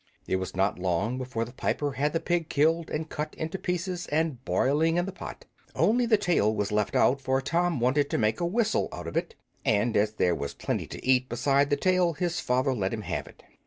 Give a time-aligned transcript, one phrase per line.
[0.25, 4.07] It was not long before the piper had the pig killed and cut into pieces
[4.07, 5.45] and boiling in the pot.
[5.75, 9.35] Only the tail was left out, for Tom wanted to make a whistle of it,
[9.63, 13.27] and as there was plenty to eat besides the tail his father let him have
[13.27, 13.43] it.